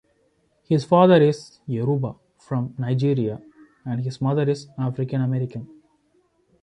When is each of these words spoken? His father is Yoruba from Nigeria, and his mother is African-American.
His 0.63 0.83
father 0.83 1.21
is 1.21 1.59
Yoruba 1.67 2.15
from 2.39 2.73
Nigeria, 2.79 3.39
and 3.85 4.01
his 4.03 4.19
mother 4.19 4.49
is 4.49 4.65
African-American. 4.75 5.69